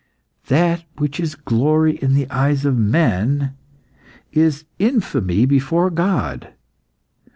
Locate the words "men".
2.75-3.55